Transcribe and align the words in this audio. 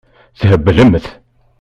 Theblemt. 0.39 1.05